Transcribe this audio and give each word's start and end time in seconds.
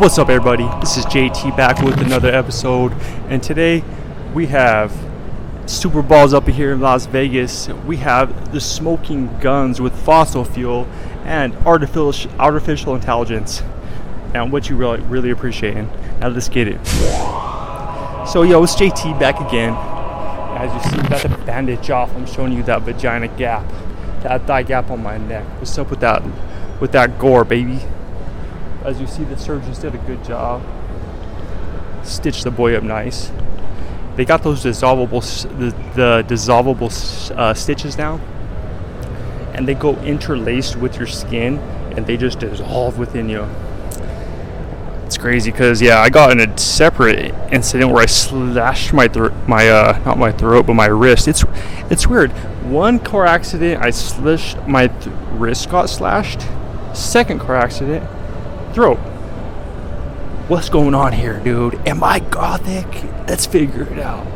What's 0.00 0.18
up, 0.18 0.28
everybody? 0.28 0.68
This 0.80 0.96
is 0.96 1.04
JT 1.06 1.56
back 1.56 1.82
with 1.82 1.98
another 2.00 2.28
episode, 2.28 2.92
and 3.28 3.42
today 3.42 3.82
we 4.32 4.46
have 4.46 4.96
Super 5.66 6.02
Balls 6.02 6.32
up 6.32 6.46
here 6.46 6.72
in 6.72 6.80
Las 6.80 7.06
Vegas. 7.06 7.68
We 7.68 7.96
have 7.98 8.52
the 8.52 8.60
smoking 8.60 9.36
guns 9.40 9.80
with 9.80 9.94
fossil 10.04 10.44
fuel 10.44 10.86
and 11.24 11.54
artificial 11.66 12.30
artificial 12.38 12.94
intelligence, 12.94 13.62
and 14.34 14.52
what 14.52 14.70
you 14.70 14.76
really 14.76 15.00
really 15.00 15.30
appreciating. 15.30 15.90
Now 16.20 16.28
let's 16.28 16.48
get 16.48 16.68
it. 16.68 16.86
So 18.26 18.42
yo, 18.42 18.62
it's 18.62 18.76
JT 18.76 19.18
back 19.18 19.40
again. 19.40 19.74
As 20.56 20.72
you 20.72 20.90
see, 20.90 21.08
got 21.08 21.22
the 21.22 21.28
bandage 21.44 21.90
off. 21.90 22.14
I'm 22.14 22.26
showing 22.26 22.52
you 22.52 22.62
that 22.64 22.82
vagina 22.82 23.28
gap, 23.28 23.64
that 24.22 24.46
thigh 24.46 24.62
gap 24.62 24.90
on 24.90 25.02
my 25.02 25.18
neck. 25.18 25.44
What's 25.58 25.76
up 25.78 25.90
with 25.90 26.00
that? 26.00 26.22
With 26.80 26.92
that 26.92 27.18
gore, 27.18 27.44
baby? 27.44 27.80
As 28.84 29.00
you 29.00 29.06
see, 29.06 29.24
the 29.24 29.36
surgeons 29.36 29.78
did 29.78 29.94
a 29.94 29.98
good 29.98 30.24
job. 30.24 30.62
Stitched 32.04 32.44
the 32.44 32.50
boy 32.50 32.76
up 32.76 32.84
nice. 32.84 33.30
They 34.16 34.24
got 34.24 34.42
those 34.42 34.64
dissolvable, 34.64 35.22
the, 35.58 35.70
the 35.94 36.24
dissolvable 36.26 36.90
uh, 37.36 37.54
stitches 37.54 37.96
now, 37.96 38.16
and 39.54 39.66
they 39.66 39.74
go 39.74 39.96
interlaced 40.02 40.76
with 40.76 40.96
your 40.96 41.06
skin, 41.06 41.58
and 41.96 42.06
they 42.06 42.16
just 42.16 42.40
dissolve 42.40 42.98
within 42.98 43.28
you. 43.28 43.46
It's 45.04 45.16
crazy 45.16 45.50
because 45.50 45.80
yeah, 45.80 46.00
I 46.00 46.10
got 46.10 46.32
in 46.32 46.40
a 46.40 46.58
separate 46.58 47.34
incident 47.50 47.90
where 47.92 48.02
I 48.02 48.06
slashed 48.06 48.92
my 48.92 49.08
throat, 49.08 49.32
my 49.46 49.68
uh, 49.68 49.98
not 50.04 50.18
my 50.18 50.30
throat, 50.32 50.66
but 50.66 50.74
my 50.74 50.86
wrist. 50.86 51.28
It's 51.28 51.44
it's 51.90 52.06
weird. 52.06 52.30
One 52.64 52.98
car 52.98 53.24
accident, 53.24 53.82
I 53.82 53.90
slashed 53.90 54.58
my 54.66 54.88
th- 54.88 55.14
wrist 55.30 55.70
got 55.70 55.88
slashed. 55.88 56.40
Second 56.94 57.40
car 57.40 57.56
accident, 57.56 58.08
throat. 58.74 58.98
What's 60.48 60.68
going 60.68 60.94
on 60.94 61.12
here, 61.12 61.38
dude? 61.40 61.74
Am 61.86 62.02
I 62.02 62.20
gothic? 62.20 62.86
Let's 63.28 63.46
figure 63.46 63.82
it 63.82 63.98
out. 63.98 64.26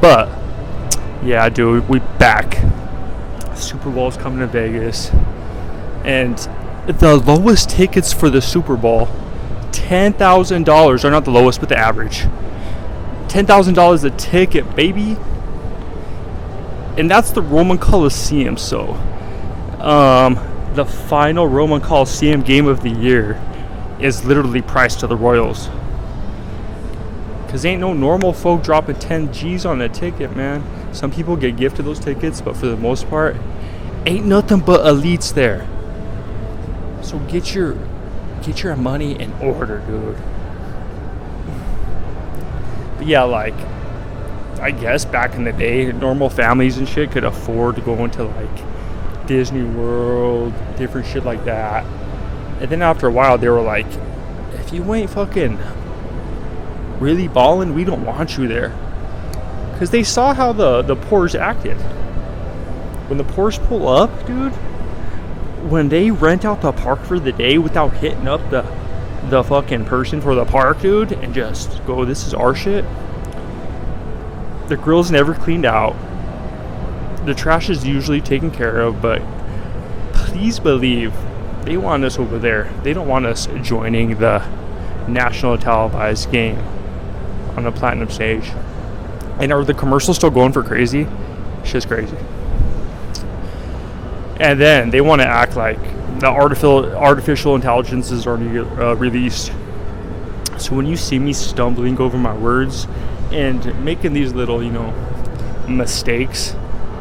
But 0.00 0.28
yeah, 1.22 1.48
dude, 1.48 1.88
we 1.88 2.00
back. 2.18 2.58
Super 3.56 3.90
Bowl's 3.90 4.16
coming 4.16 4.40
to 4.40 4.46
Vegas, 4.46 5.10
and 6.04 6.36
the 6.86 7.16
lowest 7.16 7.70
tickets 7.70 8.12
for 8.12 8.30
the 8.30 8.40
Super 8.40 8.76
Bowl, 8.76 9.08
ten 9.72 10.12
thousand 10.12 10.64
dollars, 10.64 11.04
are 11.04 11.10
not 11.10 11.24
the 11.24 11.30
lowest, 11.30 11.60
but 11.60 11.68
the 11.68 11.76
average. 11.76 12.26
Ten 13.28 13.46
thousand 13.46 13.74
dollars 13.74 14.04
a 14.04 14.10
ticket, 14.10 14.74
baby. 14.74 15.16
And 16.96 17.10
that's 17.10 17.30
the 17.30 17.42
Roman 17.42 17.78
Coliseum. 17.78 18.56
So, 18.56 18.94
um, 19.78 20.36
the 20.78 20.84
final 20.84 21.48
Roman 21.48 21.80
Coliseum 21.80 22.40
game 22.42 22.68
of 22.68 22.84
the 22.84 22.90
year 22.90 23.36
is 23.98 24.24
literally 24.24 24.62
priced 24.62 25.00
to 25.00 25.08
the 25.08 25.16
Royals. 25.16 25.68
Cause 27.48 27.64
ain't 27.64 27.80
no 27.80 27.92
normal 27.92 28.32
folk 28.32 28.62
dropping 28.62 28.94
10 28.94 29.32
G's 29.32 29.66
on 29.66 29.80
a 29.80 29.88
ticket, 29.88 30.36
man. 30.36 30.62
Some 30.94 31.10
people 31.10 31.34
get 31.34 31.56
gifted 31.56 31.84
those 31.84 31.98
tickets, 31.98 32.40
but 32.40 32.56
for 32.56 32.66
the 32.66 32.76
most 32.76 33.10
part, 33.10 33.34
ain't 34.06 34.24
nothing 34.24 34.60
but 34.60 34.82
elites 34.86 35.34
there. 35.34 35.66
So 37.02 37.18
get 37.20 37.56
your 37.56 37.76
get 38.42 38.62
your 38.62 38.76
money 38.76 39.18
in 39.18 39.32
order, 39.40 39.80
dude. 39.80 40.16
But 42.98 43.08
yeah, 43.08 43.24
like 43.24 43.54
I 44.60 44.70
guess 44.70 45.04
back 45.04 45.34
in 45.34 45.42
the 45.42 45.52
day, 45.52 45.90
normal 45.90 46.30
families 46.30 46.78
and 46.78 46.88
shit 46.88 47.10
could 47.10 47.24
afford 47.24 47.74
to 47.74 47.80
go 47.80 48.04
into 48.04 48.22
like 48.22 48.77
Disney 49.28 49.62
World, 49.62 50.52
different 50.76 51.06
shit 51.06 51.24
like 51.24 51.44
that. 51.44 51.84
And 52.60 52.68
then 52.68 52.82
after 52.82 53.06
a 53.06 53.12
while, 53.12 53.38
they 53.38 53.48
were 53.48 53.62
like, 53.62 53.86
if 54.54 54.72
you 54.72 54.92
ain't 54.94 55.10
fucking 55.10 55.56
really 56.98 57.28
balling, 57.28 57.74
we 57.74 57.84
don't 57.84 58.04
want 58.04 58.36
you 58.36 58.48
there. 58.48 58.70
Because 59.72 59.90
they 59.90 60.02
saw 60.02 60.34
how 60.34 60.52
the, 60.52 60.82
the 60.82 60.96
Porsche 60.96 61.38
acted. 61.38 61.76
When 63.08 63.18
the 63.18 63.24
Porsche 63.24 63.64
pull 63.68 63.86
up, 63.86 64.26
dude, 64.26 64.52
when 65.70 65.88
they 65.88 66.10
rent 66.10 66.44
out 66.44 66.60
the 66.62 66.72
park 66.72 67.04
for 67.04 67.20
the 67.20 67.30
day 67.30 67.58
without 67.58 67.92
hitting 67.94 68.26
up 68.26 68.40
the 68.50 68.62
the 69.30 69.44
fucking 69.44 69.84
person 69.84 70.20
for 70.20 70.34
the 70.34 70.44
park, 70.44 70.80
dude, 70.80 71.12
and 71.12 71.34
just 71.34 71.84
go, 71.84 72.04
this 72.04 72.26
is 72.26 72.32
our 72.32 72.54
shit. 72.54 72.84
The 74.68 74.76
grill's 74.76 75.10
never 75.10 75.34
cleaned 75.34 75.66
out. 75.66 75.94
The 77.24 77.34
trash 77.34 77.68
is 77.68 77.86
usually 77.86 78.20
taken 78.20 78.50
care 78.50 78.80
of, 78.80 79.02
but 79.02 79.22
please 80.12 80.58
believe 80.58 81.12
they 81.62 81.76
want 81.76 82.04
us 82.04 82.18
over 82.18 82.38
there. 82.38 82.72
They 82.82 82.92
don't 82.92 83.08
want 83.08 83.26
us 83.26 83.48
joining 83.62 84.18
the 84.18 84.38
national 85.08 85.58
televised 85.58 86.30
game 86.30 86.58
on 87.56 87.64
the 87.64 87.72
platinum 87.72 88.08
stage. 88.10 88.50
And 89.38 89.52
are 89.52 89.64
the 89.64 89.74
commercials 89.74 90.16
still 90.16 90.30
going 90.30 90.52
for 90.52 90.62
crazy? 90.62 91.06
Shit's 91.64 91.86
crazy. 91.86 92.16
And 94.40 94.60
then 94.60 94.90
they 94.90 95.00
want 95.00 95.20
to 95.20 95.26
act 95.26 95.56
like 95.56 95.78
the 96.20 96.26
artificial 96.26 96.94
artificial 96.96 97.54
intelligence 97.54 98.10
is 98.10 98.26
already 98.26 98.58
uh, 98.58 98.94
released. 98.94 99.52
So 100.58 100.74
when 100.74 100.86
you 100.86 100.96
see 100.96 101.18
me 101.18 101.32
stumbling 101.32 101.98
over 102.00 102.18
my 102.18 102.36
words 102.36 102.86
and 103.30 103.84
making 103.84 104.12
these 104.12 104.32
little, 104.32 104.62
you 104.62 104.72
know, 104.72 104.92
mistakes, 105.68 106.56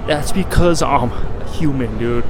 that's 0.07 0.31
because 0.31 0.81
I'm 0.81 1.11
a 1.11 1.49
human, 1.51 1.97
dude. 1.97 2.25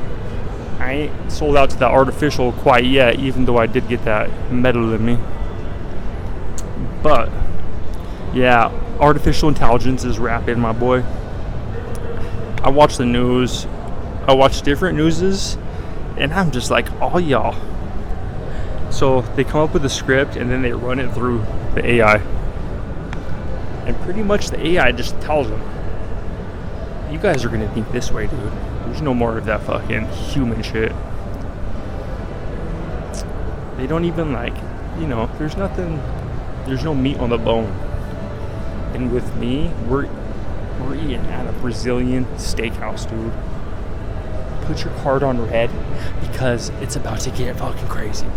I 0.80 0.92
ain't 0.94 1.32
sold 1.32 1.56
out 1.56 1.70
to 1.72 1.78
the 1.78 1.86
artificial 1.86 2.52
quite 2.52 2.86
yet, 2.86 3.20
even 3.20 3.46
though 3.46 3.58
I 3.58 3.68
did 3.68 3.88
get 3.88 4.04
that 4.06 4.52
metal 4.52 4.94
in 4.94 5.06
me. 5.06 5.18
But 7.04 7.30
yeah, 8.34 8.72
artificial 9.00 9.50
intelligence 9.50 10.04
is 10.04 10.20
rapid, 10.20 10.58
my 10.58 10.74
boy. 10.74 11.04
I 12.64 12.70
watch 12.70 12.98
the 12.98 13.06
news. 13.06 13.66
I 14.28 14.34
watch 14.34 14.62
different 14.62 14.98
newses, 14.98 15.58
and 16.18 16.34
I'm 16.34 16.52
just 16.52 16.70
like, 16.70 16.92
all 17.00 17.20
y'all. 17.20 17.56
So 18.92 19.22
they 19.36 19.44
come 19.44 19.62
up 19.62 19.74
with 19.74 19.86
a 19.86 19.90
script 19.90 20.36
and 20.36 20.50
then 20.50 20.62
they 20.62 20.74
run 20.74 21.00
it 21.00 21.14
through 21.14 21.46
the 21.76 21.86
AI. 21.86 22.18
And 23.86 23.96
pretty 24.02 24.24
much 24.24 24.50
the 24.50 24.68
AI 24.68 24.92
just 24.92 25.20
tells 25.22 25.48
them, 25.48 25.62
you 27.12 27.18
guys 27.18 27.46
are 27.46 27.50
gonna 27.50 27.72
think 27.74 27.92
this 27.92 28.12
way, 28.12 28.28
dude. 28.28 28.52
There's 28.86 29.02
no 29.02 29.14
more 29.14 29.38
of 29.38 29.46
that 29.46 29.62
fucking 29.62 30.08
human 30.08 30.62
shit. 30.62 30.92
They 33.78 33.88
don't 33.88 34.06
even 34.06 34.34
like, 34.34 34.56
you 35.00 35.08
know, 35.08 35.30
there's 35.38 35.56
nothing, 35.56 35.98
there's 36.66 36.84
no 36.84 36.96
meat 36.96 37.18
on 37.20 37.30
the 37.30 37.38
bone. 37.38 37.72
And 38.94 39.12
with 39.12 39.36
me, 39.36 39.72
we're 39.88 40.08
we're 40.82 40.96
eating 40.96 41.26
at 41.28 41.48
a 41.48 41.54
Brazilian 41.60 42.26
steakhouse, 42.36 43.10
dude. 43.10 43.34
Put 44.66 44.84
your 44.84 44.94
card 45.02 45.24
on 45.24 45.50
red 45.50 45.70
because 46.22 46.70
it's 46.82 46.96
about 46.96 47.20
to 47.22 47.32
get 47.32 47.58
fucking 47.58 47.88
crazy. 47.88 48.28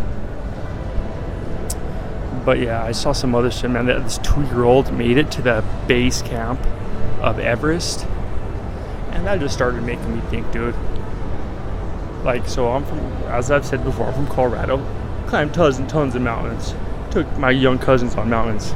But 2.44 2.58
yeah, 2.58 2.82
I 2.82 2.92
saw 2.92 3.12
some 3.12 3.34
other 3.34 3.50
shit, 3.50 3.70
man. 3.70 3.86
That 3.86 4.04
this 4.04 4.18
two-year-old 4.18 4.92
made 4.92 5.18
it 5.18 5.30
to 5.32 5.42
the 5.42 5.64
base 5.86 6.22
camp 6.22 6.60
of 7.20 7.38
Everest, 7.38 8.06
and 9.12 9.26
that 9.26 9.40
just 9.40 9.54
started 9.54 9.82
making 9.82 10.14
me 10.14 10.20
think, 10.28 10.50
dude. 10.52 10.74
Like, 12.24 12.46
so 12.46 12.70
I'm 12.70 12.84
from, 12.84 12.98
as 13.28 13.50
I've 13.50 13.64
said 13.64 13.82
before, 13.84 14.06
I'm 14.06 14.14
from 14.14 14.26
Colorado. 14.26 14.84
Climbed 15.26 15.54
tons 15.54 15.78
and 15.78 15.88
tons 15.88 16.14
of 16.14 16.22
mountains. 16.22 16.74
Took 17.10 17.38
my 17.38 17.50
young 17.50 17.78
cousins 17.78 18.14
on 18.14 18.28
mountains. 18.28 18.74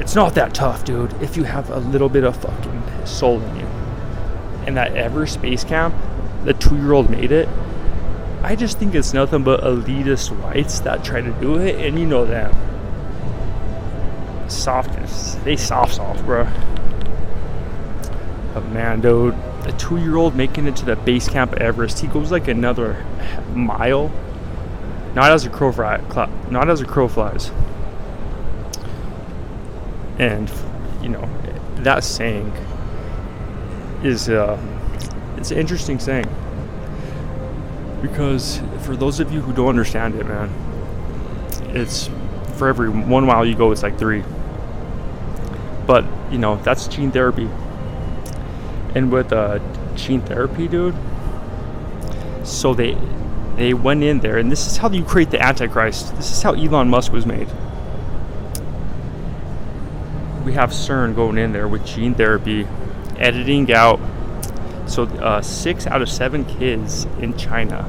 It's 0.00 0.14
not 0.14 0.34
that 0.34 0.54
tough, 0.54 0.84
dude, 0.84 1.12
if 1.22 1.36
you 1.36 1.44
have 1.44 1.70
a 1.70 1.78
little 1.78 2.08
bit 2.08 2.24
of 2.24 2.36
fucking 2.36 3.06
soul 3.06 3.40
in 3.40 3.56
you. 3.56 3.66
And 4.66 4.76
that 4.76 4.96
Everest 4.96 5.40
base 5.40 5.62
Camp, 5.62 5.94
the 6.44 6.54
two 6.54 6.76
year 6.76 6.92
old 6.92 7.10
made 7.10 7.30
it. 7.30 7.48
I 8.42 8.56
just 8.56 8.78
think 8.78 8.94
it's 8.94 9.14
nothing 9.14 9.44
but 9.44 9.60
elitist 9.62 10.30
whites 10.42 10.80
that 10.80 11.04
try 11.04 11.20
to 11.20 11.32
do 11.40 11.56
it, 11.58 11.76
and 11.76 11.98
you 11.98 12.06
know 12.06 12.26
them. 12.26 12.52
Softness. 14.48 15.36
They 15.44 15.56
soft 15.56 15.94
soft, 15.94 16.24
bro. 16.24 16.46
But 18.52 18.68
man, 18.70 19.00
dude, 19.00 19.34
a 19.66 19.72
two 19.72 19.96
year 19.98 20.16
old 20.16 20.34
making 20.34 20.66
it 20.66 20.76
to 20.76 20.84
the 20.84 20.96
base 20.96 21.28
camp 21.28 21.54
Everest, 21.54 22.00
he 22.00 22.06
goes 22.06 22.30
like 22.30 22.48
another 22.48 23.04
mile. 23.54 24.12
Not 25.14 25.30
as 25.30 25.46
a 25.46 25.50
crow 25.50 25.70
fly, 25.70 25.98
not 26.50 26.68
as 26.68 26.80
a 26.80 26.84
crow 26.84 27.06
flies. 27.06 27.50
And 30.18 30.50
you 31.02 31.08
know, 31.08 31.28
that 31.76 32.02
saying 32.04 32.52
is 34.02 34.28
uh, 34.28 34.60
it's 35.36 35.50
an 35.50 35.58
interesting 35.58 35.98
saying 35.98 36.26
because 38.02 38.60
for 38.82 38.96
those 38.96 39.20
of 39.20 39.32
you 39.32 39.40
who 39.40 39.52
don't 39.52 39.68
understand 39.68 40.14
it, 40.14 40.26
man, 40.26 40.50
it's 41.74 42.10
for 42.56 42.68
every 42.68 42.88
one 42.88 43.24
mile 43.24 43.46
you 43.46 43.54
go, 43.54 43.70
it's 43.72 43.82
like 43.82 43.98
three. 43.98 44.22
But 45.86 46.04
you 46.30 46.38
know, 46.38 46.56
that's 46.56 46.86
gene 46.88 47.10
therapy. 47.10 47.48
And 48.94 49.10
with 49.10 49.32
uh, 49.32 49.58
gene 49.96 50.20
therapy, 50.20 50.68
dude, 50.68 50.94
so 52.44 52.74
they 52.74 52.96
they 53.56 53.72
went 53.72 54.02
in 54.02 54.18
there, 54.18 54.38
and 54.38 54.50
this 54.50 54.66
is 54.66 54.78
how 54.78 54.90
you 54.90 55.04
create 55.04 55.30
the 55.30 55.40
Antichrist. 55.40 56.14
This 56.16 56.32
is 56.32 56.42
how 56.42 56.54
Elon 56.54 56.88
Musk 56.88 57.12
was 57.12 57.24
made. 57.24 57.48
We 60.44 60.54
have 60.54 60.70
CERN 60.70 61.14
going 61.14 61.38
in 61.38 61.52
there 61.52 61.68
with 61.68 61.86
gene 61.86 62.14
therapy, 62.14 62.66
editing 63.16 63.72
out. 63.72 64.00
So, 64.86 65.04
uh, 65.04 65.40
six 65.40 65.86
out 65.86 66.02
of 66.02 66.08
seven 66.08 66.44
kids 66.44 67.06
in 67.20 67.36
China, 67.36 67.88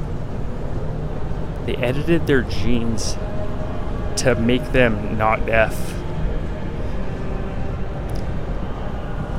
they 1.66 1.74
edited 1.76 2.26
their 2.26 2.42
genes 2.42 3.16
to 4.16 4.34
make 4.40 4.72
them 4.72 5.18
not 5.18 5.44
deaf. 5.46 5.74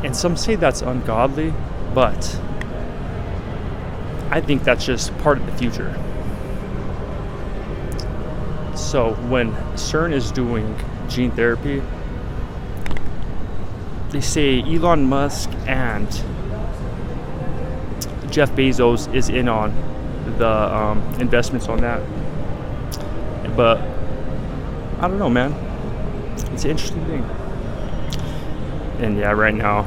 And 0.07 0.15
some 0.15 0.37
say 0.37 0.55
that's 0.55 0.81
ungodly, 0.81 1.53
but 1.93 2.39
I 4.29 4.39
think 4.39 4.63
that's 4.63 4.85
just 4.85 5.15
part 5.17 5.37
of 5.37 5.45
the 5.45 5.51
future. 5.57 5.93
So 8.73 9.15
when 9.27 9.51
CERN 9.75 10.13
is 10.13 10.31
doing 10.31 10.79
gene 11.09 11.31
therapy, 11.31 11.83
they 14.11 14.21
say 14.21 14.61
Elon 14.61 15.09
Musk 15.09 15.49
and 15.67 16.09
Jeff 18.31 18.49
Bezos 18.53 19.13
is 19.13 19.27
in 19.27 19.49
on 19.49 19.73
the 20.37 20.47
um, 20.47 20.99
investments 21.19 21.67
on 21.67 21.81
that. 21.81 22.01
But 23.57 23.79
I 25.01 25.09
don't 25.09 25.19
know, 25.19 25.29
man. 25.29 25.51
It's 26.53 26.63
an 26.63 26.71
interesting 26.71 27.05
thing. 27.07 27.23
And 28.99 29.15
yeah, 29.17 29.31
right 29.31 29.53
now, 29.53 29.85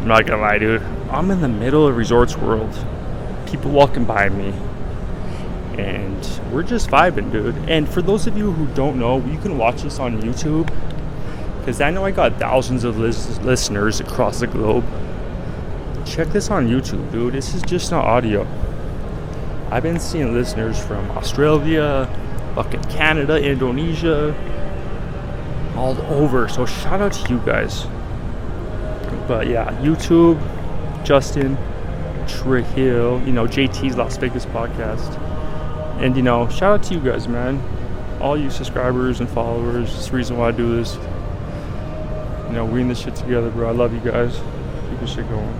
I'm 0.00 0.06
not 0.06 0.26
gonna 0.26 0.40
lie, 0.40 0.58
dude. 0.58 0.82
I'm 1.10 1.30
in 1.30 1.40
the 1.40 1.48
middle 1.48 1.86
of 1.86 1.96
Resorts 1.96 2.36
World. 2.36 2.72
People 3.46 3.70
walking 3.70 4.04
by 4.04 4.28
me. 4.28 4.52
And 5.76 6.40
we're 6.52 6.62
just 6.62 6.88
vibing, 6.88 7.30
dude. 7.32 7.56
And 7.68 7.88
for 7.88 8.00
those 8.00 8.26
of 8.26 8.36
you 8.36 8.52
who 8.52 8.66
don't 8.74 8.98
know, 8.98 9.24
you 9.26 9.38
can 9.38 9.58
watch 9.58 9.82
this 9.82 9.98
on 9.98 10.20
YouTube. 10.22 10.72
Because 11.58 11.80
I 11.80 11.90
know 11.90 12.04
I 12.04 12.10
got 12.10 12.38
thousands 12.38 12.84
of 12.84 12.98
lis- 12.98 13.38
listeners 13.40 14.00
across 14.00 14.40
the 14.40 14.46
globe. 14.46 14.84
Check 16.06 16.28
this 16.28 16.50
on 16.50 16.68
YouTube, 16.68 17.10
dude. 17.12 17.34
This 17.34 17.54
is 17.54 17.62
just 17.62 17.90
not 17.90 18.04
audio. 18.04 18.46
I've 19.70 19.82
been 19.82 20.00
seeing 20.00 20.32
listeners 20.32 20.82
from 20.82 21.10
Australia, 21.10 22.08
fucking 22.54 22.84
Canada, 22.84 23.36
Indonesia, 23.36 24.34
all 25.76 26.00
over. 26.06 26.48
So 26.48 26.64
shout 26.64 27.02
out 27.02 27.12
to 27.12 27.32
you 27.32 27.38
guys. 27.40 27.86
But 29.28 29.46
yeah, 29.46 29.70
YouTube, 29.82 30.40
Justin 31.04 31.58
Trujillo, 32.26 33.22
you 33.24 33.32
know, 33.32 33.46
JT's 33.46 33.96
Las 33.96 34.16
Vegas 34.16 34.46
podcast. 34.46 35.16
And 36.00 36.16
you 36.16 36.22
know, 36.22 36.48
shout 36.48 36.80
out 36.80 36.82
to 36.84 36.94
you 36.94 37.00
guys, 37.00 37.28
man. 37.28 37.62
All 38.20 38.38
you 38.38 38.50
subscribers 38.50 39.20
and 39.20 39.28
followers. 39.28 39.94
It's 39.94 40.08
the 40.08 40.16
reason 40.16 40.38
why 40.38 40.48
I 40.48 40.52
do 40.52 40.76
this. 40.76 40.94
You 42.46 42.54
know, 42.54 42.64
we 42.64 42.80
in 42.80 42.88
this 42.88 43.00
shit 43.00 43.14
together, 43.14 43.50
bro. 43.50 43.68
I 43.68 43.72
love 43.72 43.92
you 43.92 44.00
guys. 44.00 44.34
Keep 44.88 45.00
this 45.00 45.14
shit 45.14 45.28
going. 45.28 45.58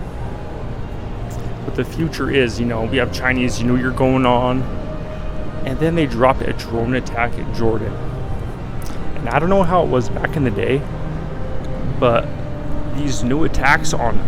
But 1.67 1.75
the 1.75 1.85
future 1.85 2.31
is, 2.31 2.59
you 2.59 2.65
know, 2.65 2.85
we 2.87 2.97
have 2.97 3.13
Chinese 3.13 3.63
New 3.63 3.77
Year 3.77 3.91
going 3.91 4.25
on. 4.25 4.63
And 5.67 5.79
then 5.79 5.95
they 5.95 6.07
drop 6.07 6.41
a 6.41 6.55
drone 6.55 6.95
attack 6.95 7.33
at 7.35 7.55
Jordan. 7.55 7.93
And 9.17 9.29
I 9.29 9.39
don't 9.39 9.51
know 9.51 9.63
how 9.63 9.83
it 9.83 9.89
was 9.89 10.09
back 10.09 10.37
in 10.37 10.45
the 10.45 10.51
day, 10.51 10.79
but 12.01 12.27
these 12.99 13.23
new 13.23 13.45
attacks 13.45 13.95
on 13.95 14.19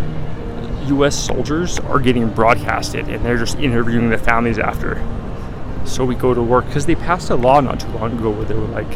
US 0.87 1.17
soldiers 1.17 1.79
are 1.81 1.99
getting 1.99 2.29
broadcasted 2.29 3.09
and 3.09 3.25
they're 3.25 3.39
just 3.39 3.59
interviewing 3.59 4.11
the 4.11 4.19
families 4.19 4.59
after. 4.59 5.05
So 5.85 6.05
we 6.05 6.15
go 6.15 6.35
to 6.35 6.43
work 6.43 6.67
because 6.67 6.87
they 6.87 6.95
passed 6.95 7.31
a 7.31 7.35
law 7.35 7.61
not 7.61 7.81
too 7.81 7.89
long 7.89 8.17
ago 8.19 8.31
where 8.31 8.45
they 8.45 8.55
were 8.55 8.67
like, 8.69 8.91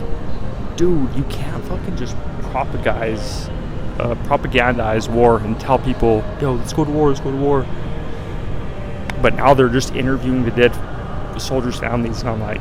dude, 0.77 1.15
you 1.15 1.25
can't 1.25 1.65
fucking 1.65 1.97
just 1.97 2.17
propagandize, 2.43 3.49
uh, 3.99 4.15
propagandize 4.27 5.09
war 5.09 5.39
and 5.39 5.59
tell 5.59 5.79
people, 5.79 6.25
yo, 6.41 6.55
let's 6.55 6.73
go 6.73 6.85
to 6.85 6.91
war, 6.91 7.09
let's 7.09 7.21
go 7.21 7.31
to 7.31 7.37
war. 7.37 7.67
But 9.23 9.35
now 9.35 9.55
they're 9.55 9.69
just 9.69 9.95
interviewing 9.95 10.45
the 10.45 10.51
dead 10.51 10.73
soldiers' 11.41 11.79
families, 11.79 12.21
and 12.21 12.31
I'm 12.31 12.41
like, 12.41 12.61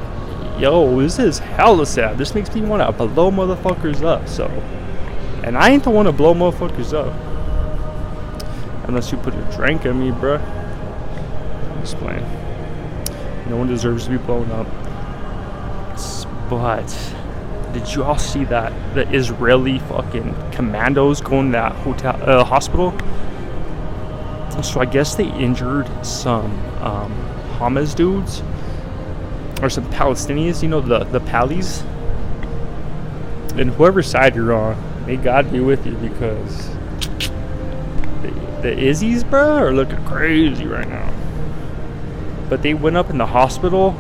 yo, 0.60 1.00
this 1.00 1.20
is 1.20 1.40
hella 1.40 1.86
sad. 1.86 2.18
This 2.18 2.34
makes 2.34 2.54
me 2.56 2.62
want 2.62 2.82
to 2.82 3.08
blow 3.08 3.30
motherfuckers 3.30 4.02
up. 4.04 4.28
So, 4.28 4.48
and 5.44 5.58
I 5.58 5.70
ain't 5.70 5.84
the 5.84 5.90
one 5.90 6.06
to 6.06 6.12
blow 6.12 6.34
motherfuckers 6.34 6.94
up. 6.94 7.14
Unless 8.88 9.12
you 9.12 9.18
put 9.18 9.34
a 9.34 9.42
drink 9.56 9.86
in 9.86 10.00
me, 10.00 10.12
bruh. 10.12 10.42
Playing. 11.84 12.24
No 13.50 13.58
one 13.58 13.68
deserves 13.68 14.06
to 14.06 14.12
be 14.12 14.18
blown 14.18 14.50
up. 14.52 14.66
But 16.50 16.88
did 17.74 17.94
you 17.94 18.04
all 18.04 18.18
see 18.18 18.46
that 18.46 18.72
the 18.96 19.10
Israeli 19.14 19.80
fucking 19.80 20.34
commandos 20.52 21.20
going 21.20 21.48
to 21.48 21.52
that 21.54 21.74
hotel 21.74 22.18
uh, 22.22 22.44
hospital? 22.46 22.92
So 24.64 24.80
I 24.80 24.86
guess 24.86 25.16
they 25.16 25.28
injured 25.28 25.90
some 26.06 26.52
um, 26.82 27.12
Hamas 27.58 27.96
dudes 27.96 28.42
or 29.62 29.70
some 29.70 29.86
Palestinians. 29.92 30.64
You 30.64 30.70
know 30.70 30.82
the 30.82 31.04
the 31.04 31.20
Palis. 31.20 31.84
And 33.60 33.72
whoever 33.72 34.02
side 34.02 34.36
you're 34.36 34.54
on, 34.54 34.76
may 35.06 35.18
God 35.18 35.52
be 35.52 35.60
with 35.60 35.86
you 35.86 35.94
because 35.96 36.70
the, 38.22 38.32
the 38.62 38.72
Izzies, 38.72 39.30
bro, 39.30 39.58
are 39.58 39.74
looking 39.74 40.04
crazy 40.06 40.66
right 40.66 40.88
now. 40.88 41.14
But 42.50 42.62
they 42.62 42.74
went 42.74 42.98
up 42.98 43.10
in 43.10 43.18
the 43.18 43.26
hospital 43.26 43.96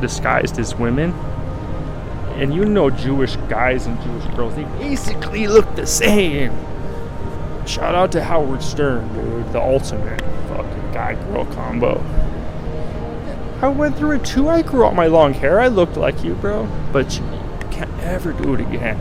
disguised 0.00 0.58
as 0.58 0.74
women. 0.74 1.12
And 2.36 2.54
you 2.54 2.64
know 2.66 2.90
Jewish 2.90 3.36
guys 3.48 3.86
and 3.86 4.00
Jewish 4.02 4.26
girls, 4.36 4.54
they 4.54 4.64
basically 4.78 5.46
look 5.46 5.74
the 5.74 5.86
same. 5.86 6.52
Shout 7.66 7.94
out 7.94 8.12
to 8.12 8.22
Howard 8.22 8.62
Stern, 8.62 9.12
dude, 9.14 9.52
the 9.52 9.60
ultimate 9.60 10.20
fucking 10.48 10.92
guy 10.92 11.14
girl 11.14 11.46
combo. 11.46 11.98
I 13.62 13.68
went 13.68 13.96
through 13.96 14.12
it 14.12 14.24
too. 14.24 14.48
I 14.48 14.60
grew 14.60 14.84
out 14.84 14.94
my 14.94 15.06
long 15.06 15.32
hair. 15.32 15.60
I 15.60 15.68
looked 15.68 15.96
like 15.96 16.22
you, 16.22 16.34
bro. 16.34 16.68
But 16.92 17.16
you 17.16 17.24
can't 17.70 17.90
ever 18.00 18.32
do 18.34 18.54
it 18.54 18.60
again. 18.60 18.98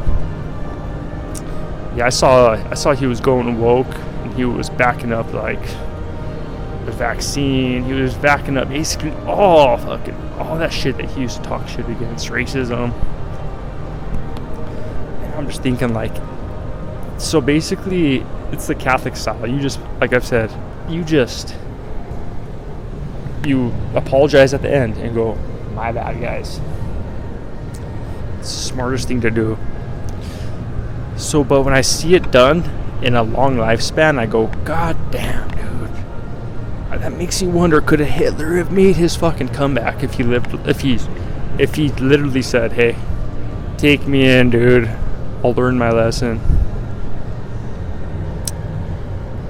Yeah, 1.95 2.07
I 2.07 2.09
saw 2.09 2.53
I 2.53 2.74
saw 2.74 2.94
he 2.94 3.06
was 3.06 3.21
going 3.21 3.59
woke 3.59 3.94
and 3.95 4.33
he 4.33 4.44
was 4.44 4.69
backing 4.69 5.13
up 5.13 5.31
like 5.33 5.63
the 6.86 6.92
vaccine. 6.92 7.83
He 7.86 7.94
was 7.94 8.13
backing 8.15 8.57
up 8.57 8.68
basically 8.68 9.12
all 9.25 9.77
fucking 9.77 10.15
all 10.38 10.57
that 10.57 10.74
shit 10.74 10.97
that 10.97 11.09
he 11.12 11.21
used 11.21 11.38
to 11.38 11.44
talk 11.44 11.68
shit 11.69 11.88
against 11.88 12.27
racism. 12.30 12.94
And 15.23 15.35
I'm 15.35 15.47
just 15.47 15.64
thinking 15.64 15.94
like 15.94 16.16
so 17.18 17.40
basically 17.40 18.25
it's 18.52 18.68
the 18.68 18.75
Catholic 18.75 19.16
style. 19.16 19.47
You 19.47 19.59
just 19.61 19.80
like 20.02 20.11
I've 20.11 20.25
said, 20.25 20.52
you 20.90 21.04
just 21.04 21.56
you 23.45 23.73
apologize 23.94 24.54
at 24.54 24.61
the 24.61 24.73
end 24.73 24.97
and 24.97 25.16
go, 25.16 25.35
my 25.73 25.92
bad 25.92 26.19
guys. 26.19 26.59
It's 28.40 28.49
the 28.49 28.64
smartest 28.64 29.07
thing 29.07 29.21
to 29.21 29.31
do. 29.31 29.57
So 31.35 31.44
but 31.44 31.63
when 31.63 31.73
I 31.73 31.81
see 31.81 32.15
it 32.15 32.31
done 32.31 32.63
in 33.04 33.13
a 33.15 33.21
long 33.21 33.57
lifespan, 33.57 34.18
I 34.19 34.25
go, 34.25 34.47
God 34.63 34.95
damn, 35.11 35.49
dude. 35.49 35.89
Uh, 36.89 36.97
that 36.97 37.11
makes 37.11 37.42
me 37.42 37.49
wonder 37.49 37.81
could 37.81 37.99
a 37.99 38.06
Hitler 38.06 38.56
have 38.56 38.71
made 38.71 38.95
his 38.95 39.18
fucking 39.18 39.49
comeback 39.49 40.01
if 40.01 40.13
he 40.13 40.23
lived 40.23 40.54
if 40.65 40.80
he 40.80 40.97
if 41.59 41.75
he 41.75 41.89
literally 41.89 42.42
said, 42.42 42.71
Hey, 42.71 42.95
take 43.77 44.07
me 44.07 44.25
in, 44.25 44.49
dude. 44.49 44.87
I'll 45.44 45.54
learn 45.54 45.77
my 45.77 45.92
lesson. 45.92 46.39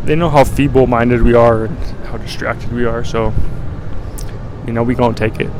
They 0.05 0.15
know 0.15 0.31
how 0.31 0.43
feeble 0.43 0.87
minded 0.87 1.21
we 1.21 1.35
are 1.35 1.65
and 1.65 1.77
how 2.07 2.17
distracted 2.17 2.73
we 2.73 2.85
are, 2.85 3.03
so 3.03 3.31
you 4.65 4.73
know, 4.73 4.81
we 4.81 4.95
gonna 4.95 5.13
take 5.13 5.39
it. 5.39 5.51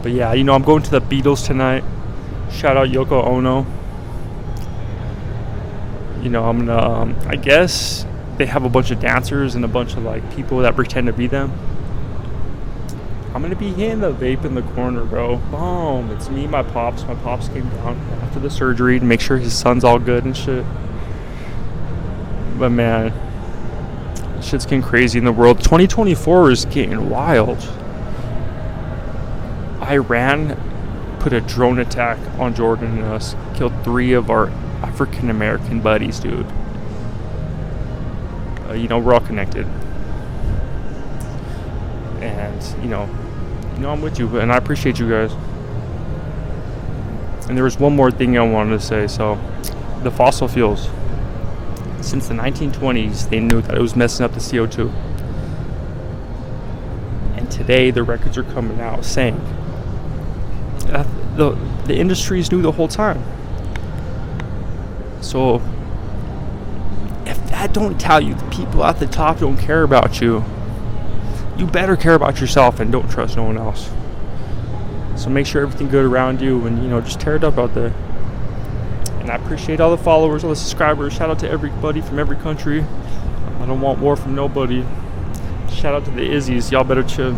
But 0.00 0.12
yeah, 0.12 0.32
you 0.32 0.44
know, 0.44 0.54
I'm 0.54 0.62
going 0.62 0.84
to 0.84 0.90
the 0.92 1.00
Beatles 1.00 1.44
tonight. 1.44 1.82
Shout 2.50 2.76
out 2.76 2.88
Yoko 2.88 3.24
Ono. 3.24 3.66
You 6.22 6.30
know, 6.30 6.44
I'm 6.44 6.66
gonna, 6.66 6.76
um, 6.76 7.16
I 7.26 7.36
guess 7.36 8.04
they 8.36 8.46
have 8.46 8.64
a 8.64 8.68
bunch 8.68 8.90
of 8.90 9.00
dancers 9.00 9.54
and 9.54 9.64
a 9.64 9.68
bunch 9.68 9.94
of 9.94 10.02
like 10.02 10.34
people 10.34 10.58
that 10.58 10.74
pretend 10.74 11.06
to 11.06 11.12
be 11.12 11.26
them. 11.26 11.52
I'm 13.34 13.42
gonna 13.42 13.54
be 13.54 13.72
hitting 13.72 14.00
the 14.00 14.12
vape 14.12 14.44
in 14.44 14.54
the 14.54 14.62
corner, 14.62 15.04
bro. 15.04 15.36
Boom! 15.36 16.10
It's 16.10 16.28
me, 16.28 16.46
my 16.46 16.62
pops. 16.62 17.04
My 17.04 17.14
pops 17.16 17.48
came 17.48 17.68
down 17.68 17.96
after 18.22 18.40
the 18.40 18.50
surgery 18.50 18.98
to 18.98 19.04
make 19.04 19.20
sure 19.20 19.36
his 19.36 19.56
son's 19.56 19.84
all 19.84 19.98
good 19.98 20.24
and 20.24 20.36
shit. 20.36 20.64
But 22.58 22.70
man, 22.70 23.12
shit's 24.42 24.64
getting 24.64 24.82
crazy 24.82 25.18
in 25.18 25.24
the 25.24 25.32
world. 25.32 25.58
2024 25.58 26.50
is 26.50 26.64
getting 26.64 27.08
wild. 27.10 27.58
Iran 29.82 30.56
put 31.20 31.32
a 31.32 31.40
drone 31.40 31.78
attack 31.78 32.18
on 32.38 32.54
Jordan 32.54 32.98
and 32.98 33.04
us, 33.04 33.34
killed 33.54 33.72
three 33.84 34.12
of 34.12 34.30
our 34.30 34.48
African 34.82 35.30
American 35.30 35.80
buddies, 35.80 36.20
dude. 36.20 36.46
Uh, 38.68 38.74
you 38.74 38.88
know, 38.88 38.98
we're 38.98 39.14
all 39.14 39.20
connected. 39.20 39.66
and 42.20 42.82
you 42.82 42.88
know, 42.88 43.08
you 43.74 43.80
know 43.80 43.90
I'm 43.90 44.02
with 44.02 44.18
you, 44.18 44.38
and 44.38 44.52
I 44.52 44.56
appreciate 44.56 44.98
you 44.98 45.08
guys. 45.08 45.32
And 47.48 47.56
there 47.56 47.64
was 47.64 47.78
one 47.78 47.96
more 47.96 48.10
thing 48.10 48.36
I 48.36 48.42
wanted 48.42 48.78
to 48.78 48.84
say. 48.84 49.06
So, 49.06 49.38
the 50.02 50.10
fossil 50.10 50.48
fuels. 50.48 50.90
Since 52.00 52.28
the 52.28 52.34
1920s, 52.34 53.28
they 53.28 53.40
knew 53.40 53.60
that 53.62 53.74
it 53.74 53.80
was 53.80 53.96
messing 53.96 54.24
up 54.24 54.32
the 54.32 54.40
CO2. 54.40 54.92
And 57.36 57.50
today, 57.50 57.90
the 57.90 58.02
records 58.02 58.36
are 58.36 58.44
coming 58.44 58.80
out 58.80 59.04
saying 59.04 59.40
the 61.38 61.52
the 61.86 61.96
industries 61.96 62.52
knew 62.52 62.60
the 62.60 62.72
whole 62.72 62.88
time. 62.88 63.22
So, 65.22 65.62
if 67.24 67.50
that 67.50 67.72
don't 67.72 67.98
tell 67.98 68.20
you 68.20 68.34
the 68.34 68.50
people 68.50 68.84
at 68.84 68.98
the 68.98 69.06
top 69.06 69.38
don't 69.38 69.56
care 69.56 69.82
about 69.82 70.20
you, 70.20 70.44
you 71.56 71.66
better 71.66 71.96
care 71.96 72.14
about 72.14 72.40
yourself 72.40 72.80
and 72.80 72.92
don't 72.92 73.10
trust 73.10 73.36
no 73.36 73.44
one 73.44 73.56
else. 73.56 73.90
So 75.16 75.30
make 75.30 75.46
sure 75.46 75.62
everything 75.62 75.88
good 75.88 76.04
around 76.04 76.40
you 76.40 76.66
and 76.66 76.82
you 76.82 76.88
know 76.88 77.00
just 77.00 77.20
tear 77.20 77.36
it 77.36 77.44
up 77.44 77.56
out 77.58 77.74
there. 77.74 77.92
And 79.20 79.30
I 79.30 79.36
appreciate 79.36 79.80
all 79.80 79.90
the 79.90 80.02
followers, 80.02 80.44
all 80.44 80.50
the 80.50 80.56
subscribers. 80.56 81.12
Shout 81.12 81.30
out 81.30 81.38
to 81.40 81.50
everybody 81.50 82.00
from 82.00 82.18
every 82.18 82.36
country. 82.36 82.84
I 83.60 83.66
don't 83.66 83.80
want 83.80 83.98
war 83.98 84.16
from 84.16 84.34
nobody. 84.34 84.84
Shout 85.72 85.94
out 85.94 86.04
to 86.04 86.10
the 86.10 86.20
Izzies. 86.20 86.70
Y'all 86.70 86.84
better 86.84 87.02
chill. 87.02 87.36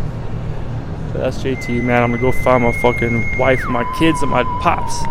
But 1.13 1.23
that's 1.23 1.39
JT, 1.39 1.83
man. 1.83 2.03
I'm 2.03 2.11
gonna 2.11 2.23
go 2.23 2.33
find 2.33 2.63
my 2.63 2.73
fucking 2.73 3.39
wife 3.39 3.61
and 3.65 3.73
my 3.73 3.85
kids 3.99 4.23
and 4.23 4.31
my 4.31 4.45
pops. 4.63 5.03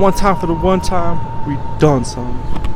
One 0.00 0.12
time 0.12 0.36
for 0.36 0.46
the 0.46 0.54
one 0.54 0.80
time, 0.80 1.46
we 1.46 1.56
done 1.78 2.04
something. 2.04 2.67